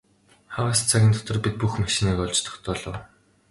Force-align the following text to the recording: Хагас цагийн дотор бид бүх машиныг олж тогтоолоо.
Хагас 0.53 0.79
цагийн 0.89 1.13
дотор 1.15 1.37
бид 1.43 1.55
бүх 1.59 1.73
машиныг 1.83 2.17
олж 2.25 2.37
тогтоолоо. 2.45 2.97